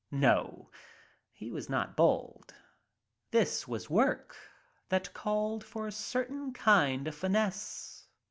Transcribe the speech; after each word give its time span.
No, 0.09 0.71
he 1.31 1.51
was 1.51 1.69
not 1.69 1.95
bold. 1.95 2.55
This 3.29 3.67
was 3.67 3.87
work 3.87 4.35
that 4.89 5.13
called 5.13 5.63
for 5.63 5.85
a 5.85 5.91
certain 5.91 6.53
kind 6.53 7.07
of 7.07 7.13
finesse. 7.13 8.07